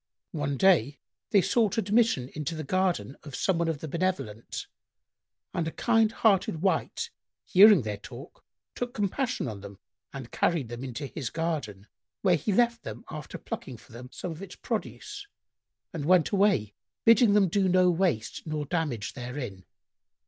One 0.31 0.57
day 0.57 0.97
they 1.29 1.43
sought 1.43 1.77
admission 1.77 2.29
into 2.29 2.55
the 2.55 2.63
garden 2.63 3.17
of 3.21 3.35
some 3.35 3.59
one 3.59 3.67
of 3.67 3.81
the 3.81 3.87
benevolent, 3.87 4.65
and 5.53 5.67
a 5.67 5.71
kind 5.71 6.11
hearted 6.11 6.63
wight, 6.63 7.11
hearing 7.45 7.83
their 7.83 7.97
talk, 7.97 8.43
took 8.73 8.95
compassion 8.95 9.47
on 9.47 9.61
them 9.61 9.77
and 10.11 10.31
carried 10.31 10.69
them 10.69 10.83
into 10.83 11.05
his 11.05 11.29
garden, 11.29 11.85
where 12.23 12.35
he 12.35 12.51
left 12.51 12.81
them 12.81 13.05
after 13.11 13.37
plucking 13.37 13.77
for 13.77 13.91
them 13.91 14.09
some 14.11 14.31
of 14.31 14.41
its 14.41 14.55
produce 14.55 15.27
and 15.93 16.05
went 16.05 16.31
away, 16.31 16.73
bidding 17.05 17.33
them 17.33 17.47
do 17.47 17.69
no 17.69 17.91
waste 17.91 18.41
nor 18.47 18.65
damage 18.65 19.13
therein. 19.13 19.65